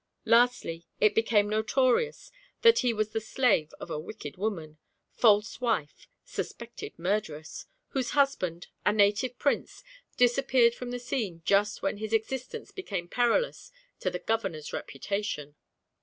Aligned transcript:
Lastly 0.25 0.87
it 0.99 1.13
became 1.13 1.47
notorious 1.47 2.31
that 2.63 2.79
he 2.79 2.91
was 2.91 3.09
the 3.11 3.21
slave 3.21 3.71
of 3.79 3.91
a 3.91 3.99
wicked 3.99 4.35
woman, 4.35 4.79
false 5.13 5.61
wife, 5.61 6.07
suspected 6.25 6.97
murderess, 6.97 7.67
whose 7.89 8.09
husband, 8.17 8.65
a 8.83 8.91
native 8.91 9.37
prince, 9.37 9.83
disappeared 10.17 10.73
from 10.73 10.89
the 10.89 10.97
scene 10.97 11.43
just 11.45 11.83
when 11.83 11.97
his 11.97 12.13
existence 12.13 12.71
became 12.71 13.07
perilous 13.07 13.71
to 13.99 14.09
the 14.09 14.17
governor's 14.17 14.73
reputation. 14.73 15.55